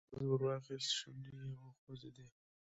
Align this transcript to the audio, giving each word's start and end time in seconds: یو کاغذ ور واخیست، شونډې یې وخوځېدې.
یو 0.03 0.07
کاغذ 0.11 0.25
ور 0.29 0.41
واخیست، 0.45 0.89
شونډې 0.97 1.31
یې 1.51 1.55
وخوځېدې. 1.61 2.25